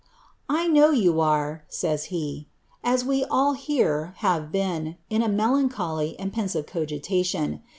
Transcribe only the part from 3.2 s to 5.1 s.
all hero have been,